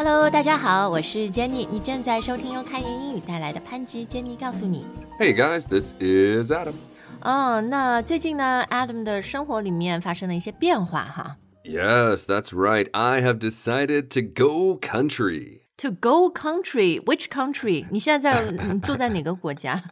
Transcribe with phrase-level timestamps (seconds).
[0.00, 4.84] Hello，大家好，我是 Jenny，你正在收听由开言英语带来的潘吉 Jenny 告诉你。
[5.18, 6.74] Hey guys, this is Adam.
[7.20, 11.36] 嗯，那最近呢，Adam 的生活里面发生了一些变化哈。
[11.64, 12.88] Yes, that's right.
[12.92, 15.62] I have decided to go country.
[15.78, 17.86] To go country, which country？
[17.90, 19.82] 你现在在你住在哪个国家？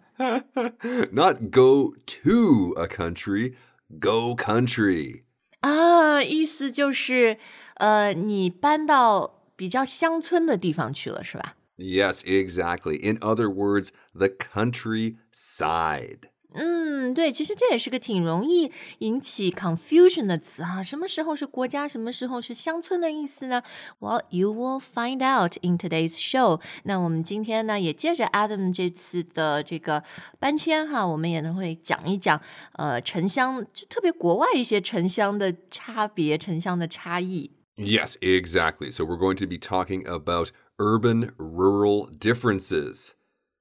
[1.13, 3.55] Not go to a country,
[4.01, 5.23] go country.
[5.61, 7.39] 啊，意思就是，
[7.75, 11.57] 呃，你搬到 比较乡村的地方去了，是吧？
[11.77, 13.01] Yes, exactly.
[13.03, 16.29] In other words, the countryside.
[16.57, 20.85] 嗯，对，其实这也是个挺容易引起 confusion 的词哈。
[20.85, 23.65] 什么时候是国家，什么时候是乡村的意思呢？
[23.99, 26.61] Well, you will find out in today's show。
[26.85, 30.05] 那我们今天呢，也借着 Adam 这次的这个
[30.39, 32.41] 搬迁哈，我们也呢会讲一讲
[32.75, 37.51] 呃城乡，就特别国外一些城乡的差别，城乡的差异。
[37.79, 38.91] Yes, exactly.
[38.91, 43.15] So we're going to be talking about urban rural differences.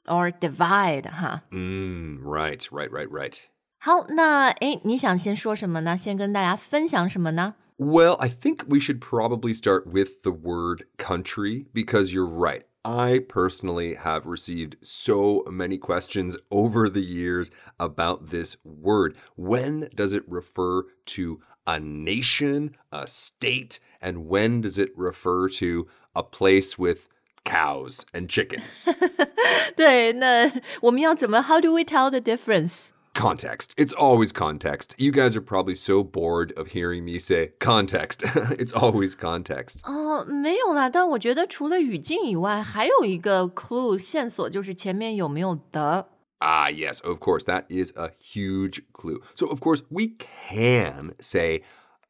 [0.07, 1.43] or divide 哈。
[1.52, 3.39] Mm, right, right, right, right.
[3.79, 5.97] 好，那诶，你想先说什么呢？
[5.97, 7.55] 先跟大家分享什么呢？
[7.77, 12.63] Well, I think we should probably start with the word country because you're right.
[12.85, 19.16] I personally have received so many questions over the years about this word.
[19.35, 20.83] When does it refer
[21.16, 27.07] to a nation, a state, and when does it refer to a place with
[27.45, 28.85] cows and chickens?
[29.75, 31.41] 对，那我们要怎么？
[31.41, 32.91] How do we tell the difference？
[33.13, 33.73] context.
[33.77, 34.95] It's always context.
[34.97, 38.23] You guys are probably so bored of hearing me say context.
[38.57, 39.81] it's always context.
[39.83, 46.09] 哦，没有啦，但我觉得除了语境以外，还有一个 clue 线索，就是前面有没有的。
[46.39, 47.45] Ah, yes, of course.
[47.45, 49.21] That is a huge clue.
[49.33, 51.63] So, of course, we can say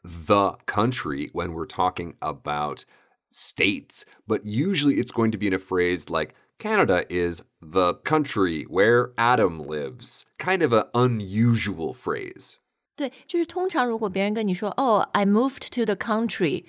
[0.07, 2.85] the country when we're talking about
[3.29, 8.63] states, but usually it's going to be in a phrase like Canada is the country
[8.69, 10.25] where Adam lives.
[10.37, 12.57] Kind of an unusual phrase.
[12.95, 16.65] 对，就是通常如果别人跟你说，哦，I moved to the country，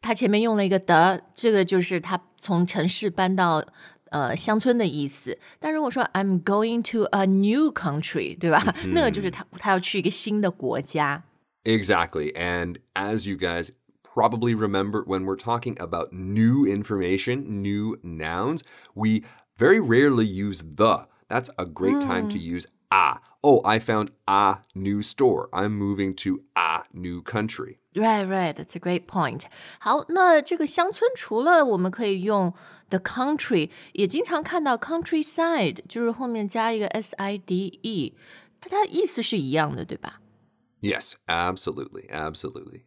[0.00, 3.64] 他前面用了一个的，这个就是他从城市搬到
[4.10, 5.38] 呃乡村的意思。
[5.60, 8.74] 但如果说 I'm going to a new country，对吧？
[8.88, 11.22] 那个就是他他要去一个新的国家。
[11.64, 12.34] Exactly.
[12.34, 13.70] And as you guys
[14.02, 18.64] probably remember, when we're talking about new information, new nouns,
[18.94, 19.24] we
[19.56, 21.06] very rarely use the.
[21.28, 23.18] That's a great time to use a.
[23.42, 25.48] Oh, I found a new store.
[25.52, 27.78] I'm moving to a new country.
[27.94, 28.54] Right, right.
[28.56, 29.44] That's a great point.
[29.78, 32.54] 好，那这个乡村除了我们可以用
[32.88, 38.14] the country，也经常看到 countryside，就是后面加一个 s i d e，
[38.60, 40.20] 它它意思是一样的，对吧？
[40.84, 42.08] Yes, absolutely.
[42.10, 42.84] Absolutely.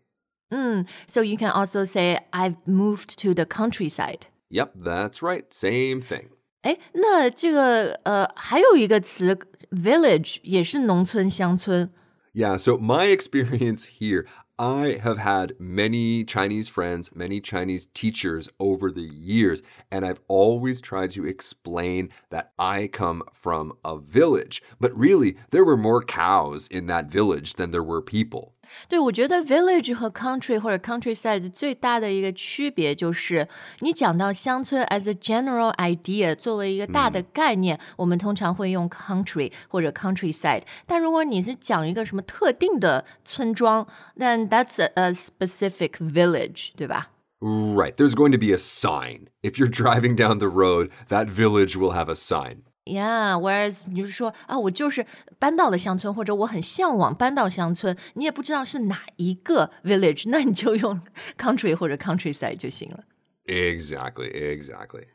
[0.50, 4.28] 嗯，so you can also say I've moved to the countryside。
[4.50, 5.46] Yep, that's right.
[5.52, 6.30] Same thing.
[6.62, 9.38] 哎，那这个呃还有一个词
[9.72, 11.92] village 也是农村乡村。
[12.34, 14.26] Yeah, so my experience here,
[14.61, 20.81] I have had many Chinese friends, many Chinese teachers over the years, and I've always
[20.81, 24.61] tried to explain that I come from a village.
[24.81, 28.55] But really, there were more cows in that village than there were people.
[28.88, 33.48] 对，我觉得 village 和 country 或者 countryside 最大的一个区别就是，
[33.80, 40.64] 你讲到乡村 as a general idea 作为一个大的概念，我们通常会用 country 或者 countryside。
[40.86, 43.86] 但如果你是讲一个什么特定的村庄，
[44.18, 47.10] then that's a, a specific village，对吧？
[47.40, 49.28] Right, there's going to be a sign.
[49.42, 52.64] If you're driving down the road, that village will have a sign.
[52.88, 55.06] Yeah，whereas 你就是说啊，我就是
[55.40, 61.00] 搬到了乡村，或者我很向往搬到乡村，你也不知道是哪一个 village，那你就用
[61.38, 63.06] country 或者 countryside 就行了。
[63.46, 65.06] Exactly, exactly.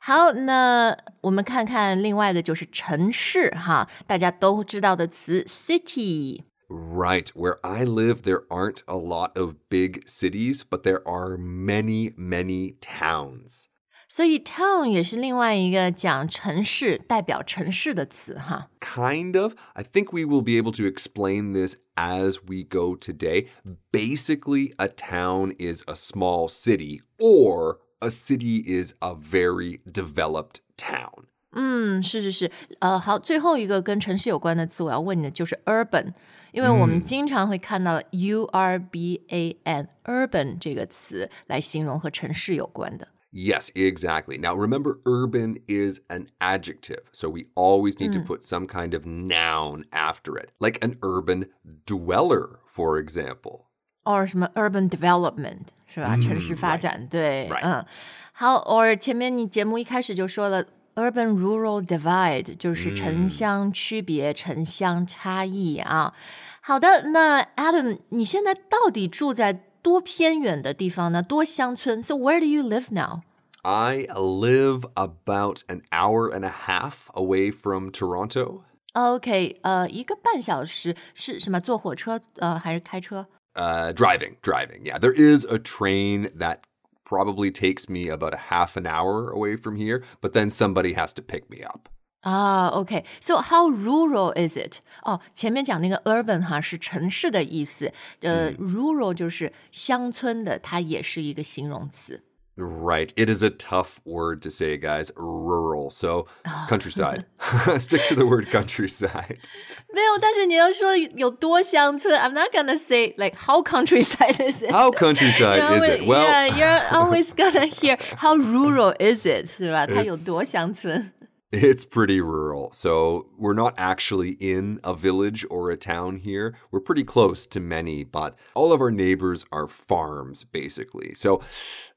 [0.00, 6.44] 好，那我们看看另外的就是城市哈，大家都知道的词 city。
[6.68, 7.28] Right.
[7.34, 12.76] Where I live, there aren't a lot of big cities, but there are many, many
[12.80, 13.64] towns.
[14.12, 18.70] 所以 town 也是另外一个讲城市、代表城市的词哈。
[18.80, 19.52] Kind of.
[19.74, 23.48] I think we will be able to explain this as we go today.
[23.92, 31.24] Basically, a town is a small city, or a city is a very developed town.
[31.52, 36.12] 嗯，是是是，呃，好，最后一个跟城市有关的词，我要问你的就是 urban，
[36.52, 43.08] 因为我们经常会看到 u r b a n urban 这个词来形容和城市有关的。
[43.32, 44.38] Yes, exactly.
[44.38, 49.04] Now remember, urban is an adjective, so we always need to put some kind of
[49.04, 51.46] noun after it, like an urban
[51.84, 53.66] dweller, for example.
[54.04, 56.16] or 什么 urban development 是吧？
[56.16, 57.84] 城市发展，对，嗯，
[58.32, 60.64] 好，or 前面你节目一开始就说了。
[60.94, 66.12] Urban rural divide 就是城乡区别、城乡差异啊。
[66.60, 71.22] 好的，那 Adam，你现在到底住在 多偏远的地方呢？
[71.22, 72.02] 多乡村？
[72.02, 73.22] So where do you live now?
[73.62, 78.62] I live about an hour and a half away from Toronto.
[78.94, 81.60] OK，呃，一个半小时是什么？
[81.60, 83.26] 坐火车呃还是开车？
[83.54, 84.84] Uh, driving, driving.
[84.84, 86.58] Yeah, there is a train that
[87.04, 91.12] probably takes me about a half an hour away from here, but then somebody has
[91.14, 91.88] to pick me up.
[92.22, 93.04] Ah, okay.
[93.20, 94.80] So how rural is it?
[95.04, 97.92] 哦，前面讲那个 urban 哈是城市的意思，
[98.22, 102.24] 呃、mm.，rural 就是乡村的，它也是一个形容词。
[102.56, 103.10] Right.
[103.14, 105.12] It is a tough word to say, guys.
[105.14, 105.90] Rural.
[105.90, 106.26] So,
[106.68, 107.24] countryside.
[107.78, 109.38] Stick to the word countryside.
[109.94, 114.72] 没有，但是你要说有多乡村，I'm not gonna say like how countryside is it.
[114.72, 116.04] How countryside you know, is it?
[116.04, 119.86] Well, yeah, you're always gonna hear how rural is it, 是吧？
[119.86, 121.12] 它有多乡村。
[121.52, 122.70] It's pretty rural.
[122.72, 126.54] So we're not actually in a village or a town here.
[126.70, 131.14] We're pretty close to many, but all of our neighbors are farms, basically.
[131.14, 131.40] So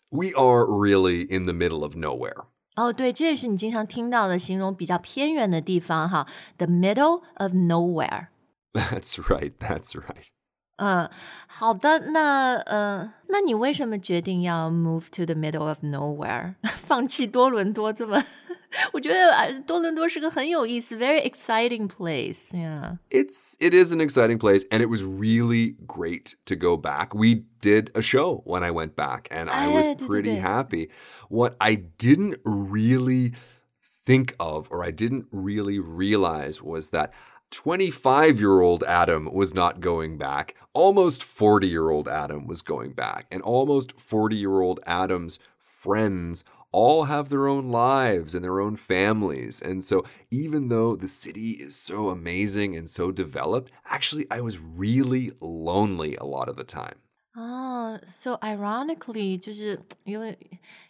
[0.09, 2.45] we are really in the middle of nowhere.
[2.77, 6.25] 哦，对，这也是你经常听到的形容比较偏远的地方哈，
[6.57, 8.27] the middle of nowhere.
[8.71, 9.51] That's right.
[9.59, 10.29] That's right.
[10.77, 11.09] 嗯，
[11.47, 18.23] 好的，那呃，那你为什么决定要 move to the middle of nowhere，放弃多伦多这么？
[18.93, 22.51] 我觉得啊，多伦多是个很有意思，very exciting place.
[22.51, 22.97] Yeah.
[23.09, 27.13] It's it is an exciting place, and it was really great to go back.
[27.13, 30.89] We did a show when I went back, and I was pretty happy.
[31.29, 33.33] What I didn't really
[34.05, 37.11] think of, or I didn't really realize, was that
[37.51, 40.55] 25 year old Adam was not going back.
[40.73, 43.27] Almost 40 year old Adam was going back.
[43.29, 46.45] And almost 40 year old Adam's friends
[46.75, 49.61] all have their own lives and their own families.
[49.61, 54.57] And so, even though the city is so amazing and so developed, actually, I was
[54.57, 56.99] really lonely a lot of the time.
[57.35, 60.21] Oh, so ironically，就是有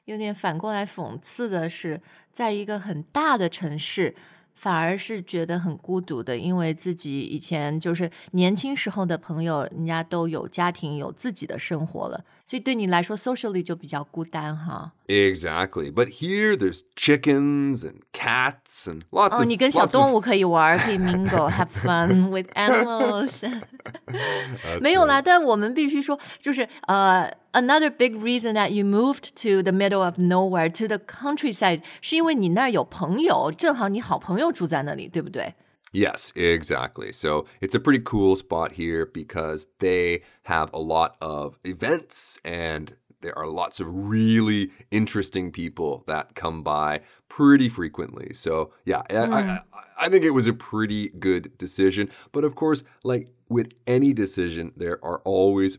[0.06, 4.16] 有点反过来讽刺的是，在一个很大的城市。
[4.54, 12.24] 反而是觉得很孤独的，因为自己以前就是年轻时候的朋友，人家都有家庭，有自己的生活了。
[12.46, 14.94] 所以对你来说，socially 就比较孤单哈。
[15.08, 19.42] Exactly, but here there's chickens and cats and lots of.
[19.42, 23.42] 哦，你跟小动物可以玩，可以 mingle, have fun with animals.
[24.82, 27.32] 没有啦，但我们必须说，就是呃。
[27.54, 35.54] Another big reason that you moved to the middle of nowhere to the countryside 是因为你那儿有朋友，正好你好朋友住在那里，对不对？
[35.92, 37.12] Yes, exactly.
[37.12, 42.94] So it's a pretty cool spot here because they have a lot of events and
[43.21, 48.33] there are lots of really interesting people that come by pretty frequently.
[48.35, 49.33] So, yeah, mm.
[49.33, 49.61] I,
[50.01, 52.11] I, think it was a pretty good decision.
[52.33, 55.79] But of course, like with any decision, there are always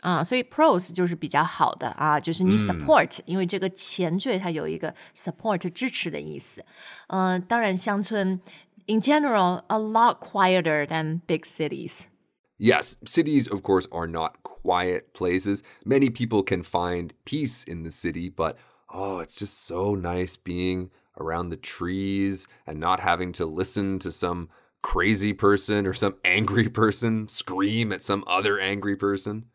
[0.00, 6.62] 啊，所以 pros 就是比较好的啊，就是你 support，、嗯、因为这个前缀它有一个 support 支持的意思。
[7.08, 8.38] 嗯、呃，当然乡村
[8.86, 12.00] in general a lot quieter than big cities.
[12.58, 15.62] Yes, cities, of course, are not quiet places.
[15.84, 18.56] Many people can find peace in the city, but
[18.88, 24.12] oh, it's just so nice being around the trees and not having to listen to
[24.12, 24.48] some
[24.82, 29.46] crazy person or some angry person scream at some other angry person.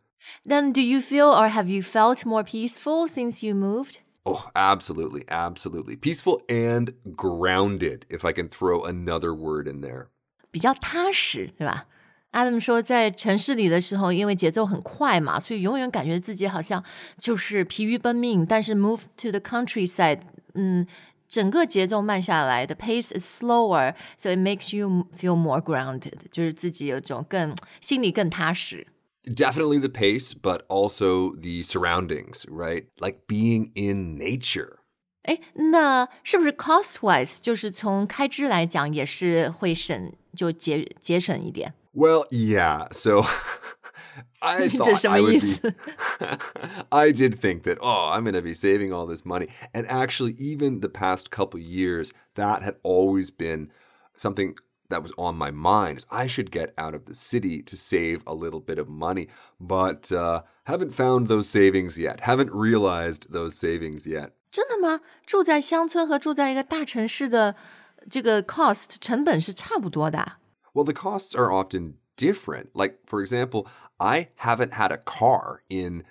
[0.46, 4.00] Then do you feel or have you felt more peaceful since you moved?
[4.25, 5.96] Oh, absolutely, absolutely.
[5.96, 10.08] Peaceful and grounded, if I can throw another word in there.
[10.51, 11.86] 比较踏实，对吧？
[12.32, 16.84] Adam 说，在城市里的时候，因为节奏很快嘛，所以永远感觉自己好像
[17.20, 18.46] 就是疲于奔命。
[18.46, 20.22] 但是 move to the countryside，
[20.53, 20.86] 嗯，
[21.27, 28.86] 整个节奏慢下来，the pace is slower，so it makes you feel more grounded，就是自己有种更心里更踏实。
[29.25, 32.88] Definitely the pace, but also the surroundings, right?
[33.00, 34.77] Like being in nature.
[35.24, 41.74] 哎，那是不是 cost wise 就是从开支来讲也是会省就节节省一点？
[41.94, 42.88] Well, yeah.
[42.91, 43.25] So
[44.39, 45.75] I 这 thought 什么 I 意 would 思 be.
[46.89, 49.50] I did think that, oh, I'm going to be saving all this money.
[49.74, 53.70] And actually, even the past couple years, that had always been
[54.15, 54.56] something
[54.89, 56.00] that was on my mind.
[56.00, 59.27] is I should get out of the city to save a little bit of money,
[59.60, 62.22] but uh, haven't found those savings yet.
[62.22, 64.32] Haven't realized those savings yet.
[64.51, 65.01] 真的吗？
[65.25, 67.56] 住在乡村和住在一个大城市的
[68.10, 70.39] 这个 cost 成本是差不多的啊。
[70.74, 72.68] Well, the costs are often different.
[72.74, 76.03] Like, for example, I haven't had a car in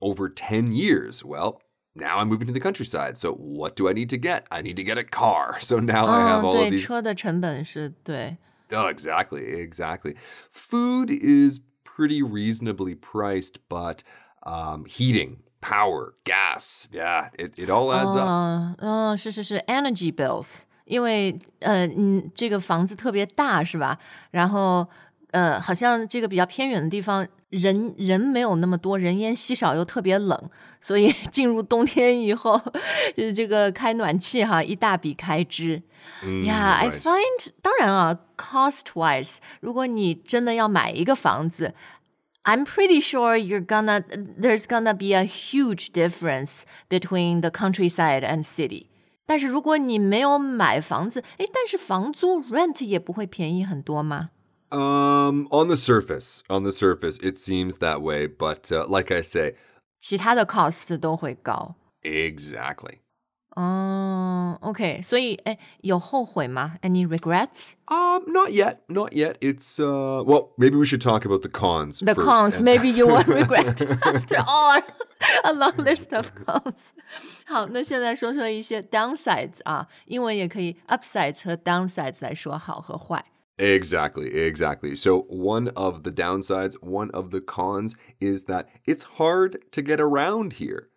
[0.00, 1.22] over 10 years.
[1.24, 1.60] Well,
[1.94, 3.16] now I'm moving to the countryside.
[3.16, 4.46] So, what do I need to get?
[4.50, 5.58] I need to get a car.
[5.60, 6.82] So now I have 嗯， all of 对， these.
[6.82, 8.38] 车的成本是对。
[8.70, 10.16] Oh, exactly, exactly.
[10.50, 14.02] Food is pretty reasonably priced, but
[14.42, 18.28] um, heating, power, gas, yeah, it, it all adds up.
[18.28, 23.98] 嗯嗯，是是是，energy bills，因为呃，嗯，这个房子特别大是吧？
[24.32, 24.88] 然后
[25.31, 32.61] 呃，好像这个比较偏远的地方，人人没有那么多，人烟稀少又特别冷，所以进入冬天以后，
[33.15, 35.81] 就是这个开暖气哈，一大笔开支。
[36.23, 41.73] Mm, Yeah, I find 当然啊，cost wise，如果你真的要买一个房子
[42.43, 48.87] ，I'm pretty sure you're gonna there's gonna be a huge difference between the countryside and city。
[49.25, 54.31] 但是如果你没有买房子，诶，但是房租 rent 也不会便宜很多吗？
[54.70, 58.26] Um, on the surface, on the surface, it seems that way.
[58.26, 59.54] But uh, like I say,
[60.00, 61.76] 其他的 cost 都会高。
[62.02, 62.98] exactly.
[63.54, 66.74] 哦、o k 所以诶，有后悔吗？
[66.82, 67.72] Any regrets?
[67.86, 69.36] Um, not yet, not yet.
[69.40, 72.00] It's uh, well, maybe we should talk about the cons.
[72.00, 72.26] The first.
[72.26, 74.82] cons, And- maybe you won't regret after all
[75.44, 76.90] a long list of cons.
[77.46, 83.24] 好，那现在说说一些 downsides 啊，英文也可以 upsides 和 downsides 来说好和坏。
[83.60, 84.94] Exactly, exactly.
[84.94, 89.98] So, one of the downsides, one of the cons is that it's hard to get
[89.98, 90.88] around here.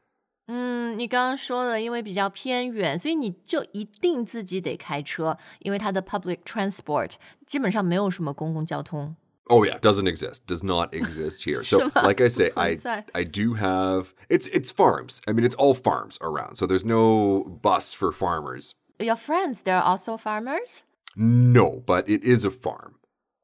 [0.47, 7.11] 嗯，你刚刚说了，因为比较偏远，所以你就一定自己得开车，因为它的 public transport
[7.45, 9.15] 基本上没有什么公共交通。
[9.45, 10.45] Oh yeah, doesn't exist.
[10.45, 11.63] Does not exist here.
[11.63, 13.05] So, like I say, I 不存在。
[13.13, 15.21] I do have it's it's farms.
[15.25, 16.55] I mean, it's all farms around.
[16.55, 18.73] So there's no bus for farmers.
[18.99, 20.83] Your friends, they're also farmers?
[21.15, 22.93] No, but it is a farm.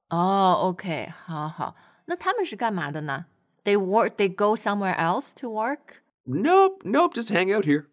[0.09, 1.75] 哦、o k 好好，
[2.05, 3.25] 那他们是干嘛的呢？
[3.63, 6.01] They work, they go somewhere else to work?
[6.25, 7.85] Nope, nope, just hang out here.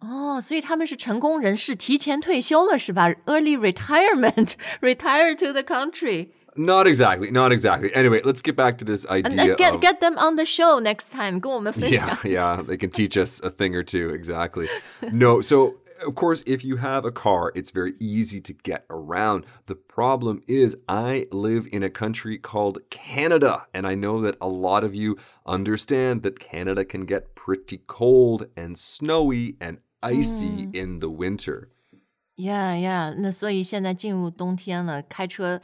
[0.00, 3.10] 哦，所以他们是成功人士，提前退休了是吧？
[3.26, 6.30] Early retirement, retire to the country.
[6.54, 7.90] Not exactly, not exactly.
[7.94, 10.44] Anyway, let's get back to this And idea uh, get of get them on the
[10.44, 12.16] show next time，跟我们分 Yeah, 享。
[12.24, 14.14] yeah, they can teach us a thing or two.
[14.14, 14.68] Exactly.
[15.12, 19.44] No, so of course, if you have a car, it's very easy to get around.
[19.66, 24.48] The problem is, I live in a country called Canada, and I know that a
[24.48, 30.98] lot of you understand that Canada can get pretty cold and snowy and icy in
[30.98, 31.68] the winter.
[32.34, 35.60] Yeah, yeah，那所以现在进入冬天了，开车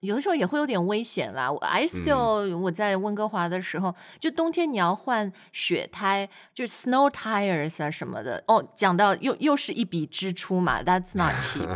[0.00, 1.50] 有的时候也会有点危险啦。
[1.50, 8.42] 我 I still、我在温哥华的时候，就冬天你要换雪胎，就是 snow tires 啊什么的。
[8.46, 11.68] 哦，讲到又又是一笔支出嘛，That's not cheap。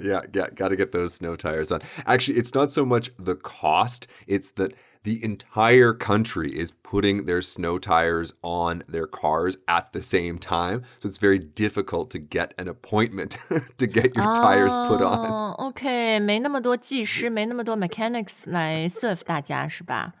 [0.00, 1.80] yeah, yeah, got to get those snow tires on.
[2.04, 4.72] Actually, it's not so much the cost, it's that
[5.03, 10.83] the entire country is putting their snow tires on their cars at the same time.
[10.99, 13.37] So it's very difficult to get an appointment
[13.77, 15.29] to get your tires put on.
[15.29, 20.13] 哦，OK，没那么多技师，没那么多 mechanics 来 serve 大家是吧？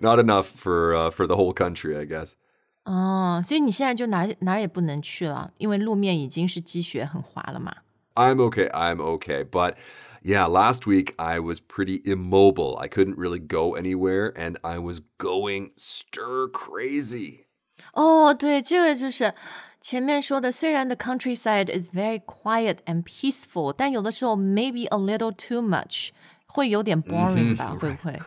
[0.00, 2.32] Not enough for uh, for the whole country, I guess.
[2.84, 7.76] 哦，所以你现在就哪哪儿也不能去了，因为路面已经是积雪很滑了嘛。
[8.14, 8.68] I'm okay.
[8.70, 9.44] I'm okay.
[9.44, 9.76] But
[10.26, 12.78] yeah, last week I was pretty immobile.
[12.78, 17.46] I couldn't really go anywhere and I was going stir crazy.
[17.94, 19.34] 哦，对，这个就是
[19.80, 26.10] 前面说的，虽然 the countryside is very quiet and peaceful，但有的时候 maybe a little too much，
[26.46, 27.76] 会有点 boring 吧？
[27.78, 28.18] 会不会？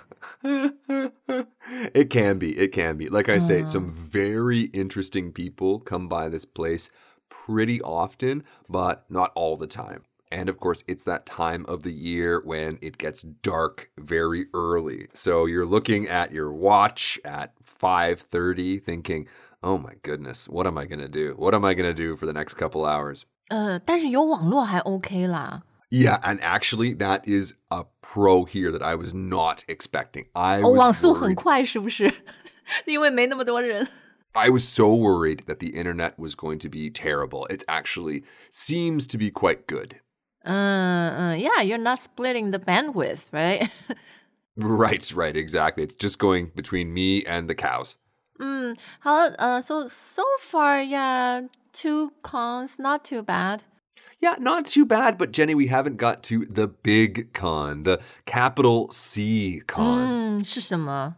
[1.94, 2.50] It can be.
[2.50, 3.08] It can be.
[3.08, 6.90] Like I say, some very interesting people come by this place
[7.30, 10.02] pretty often, but not all the time.
[10.32, 15.08] And of course, it's that time of the year when it gets dark very early.
[15.14, 19.28] So you're looking at your watch at 5:30 thinking,
[19.62, 21.36] "Oh my goodness, what am I going to do?
[21.38, 25.62] What am I going to do for the next couple hours?" 呃，但是有网络还 OK 啦。
[25.92, 30.26] Yeah, and actually that is a pro here that I was not expecting.
[30.34, 32.12] I 哦， was 网速很 worried- 快，是不是？
[32.86, 33.88] 因为没那么多人。
[34.34, 37.46] I was so worried that the internet was going to be terrible.
[37.48, 40.00] It actually seems to be quite good.
[40.44, 43.70] 嗯嗯，Yeah，you're not splitting the bandwidth, right?
[44.56, 45.84] Right, right, exactly.
[45.84, 47.96] It's just going between me and the cows.
[48.40, 53.62] 嗯，好，呃、so so far, yeah, two cons, not too bad.
[54.22, 58.90] Yeah, not too bad, but Jenny, we haven't got to the big con, the capital
[58.92, 60.40] C con.
[60.40, 61.16] 嗯，是什么？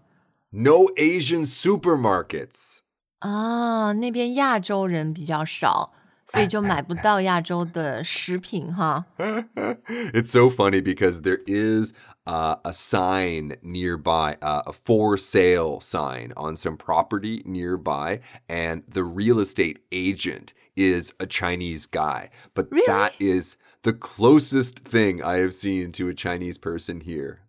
[0.51, 2.79] No Asian supermarkets.
[3.20, 5.94] 啊，那边亚洲人比较少，
[6.27, 9.06] 所以就买不到亚洲的食品哈。
[9.17, 11.94] it's so funny because there is
[12.25, 19.03] uh, a sign nearby, uh, a for sale sign on some property nearby, and the
[19.03, 22.29] real estate agent is a Chinese guy.
[22.53, 22.86] But Really?
[22.88, 27.39] that is the closest thing I have seen to a Chinese person here.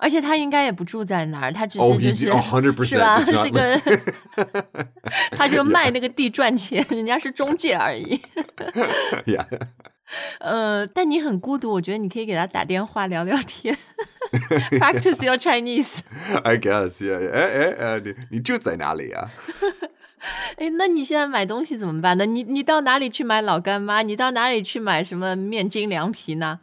[0.00, 3.80] 而且他应该也不住在那儿，他只哦是就是 he- 100%是吧 是个，
[5.36, 8.20] 他就卖那个地赚钱，人家是中介而已。
[9.26, 9.44] yeah.
[10.40, 13.76] 呃，但你很孤独，我觉得你可以给他打电话聊聊天
[14.80, 16.00] ，practice your Chinese。
[16.42, 17.18] I guess, yeah.
[17.20, 17.30] yeah.
[17.32, 19.30] 哎哎哎，你你住在哪里啊？
[20.56, 22.26] 哎，那你现在买东西怎么办呢？
[22.26, 24.02] 你你到哪里去买老干妈？
[24.02, 26.58] 你到哪里去买什么面筋凉皮呢？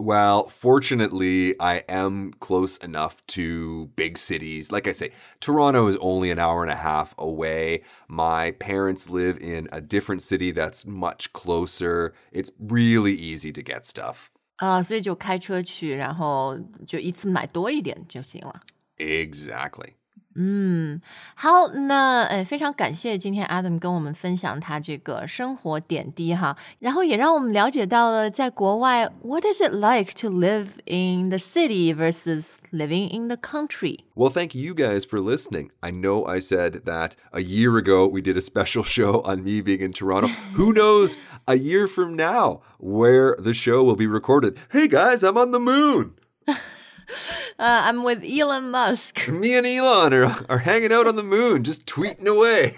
[0.00, 4.70] Well, fortunately, I am close enough to big cities.
[4.70, 7.82] Like I say, Toronto is only an hour and a half away.
[8.06, 12.12] My parents live in a different city that's much closer.
[12.30, 14.30] It's really easy to get stuff.
[14.56, 18.60] 啊、所以就开车去，然后就一次买多一点就行了。
[18.98, 19.94] Exactly.
[20.38, 21.00] 嗯，
[21.34, 34.00] 好，那呃，非常感谢今天 Adam 跟我们分享他这个生活点滴哈，然后也让我们了解到了在国外，What is it like to live in the city versus living in the country？
[34.14, 35.70] Well, thank you guys for listening.
[35.80, 39.62] I know I said that a year ago we did a special show on me
[39.62, 40.28] being in Toronto.
[40.56, 41.16] Who knows
[41.46, 44.58] a year from now where the show will be recorded?
[44.70, 46.16] Hey guys, I'm on the moon.
[47.56, 49.30] 呃、i m with Elon Musk。
[49.30, 52.74] Me and Elon are, are hanging out on the moon, just tweeting away.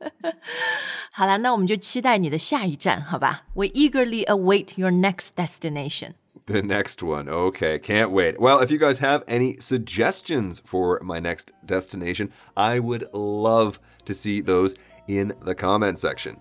[1.11, 3.45] 好了，那我们就期待你的下一站，好吧？
[3.53, 6.13] We eagerly await your next destination。
[6.45, 7.27] The next one.
[7.27, 8.39] Okay, can't wait.
[8.39, 14.13] Well, if you guys have any suggestions for my next destination, I would love to
[14.13, 14.75] see those
[15.07, 16.37] in the comment section.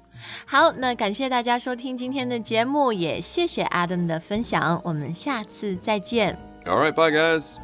[0.47, 6.50] 好，那感谢大家收听今天的节目，也谢谢 Adam 的分享，我们下次再见。
[6.67, 7.60] All right, bye guys.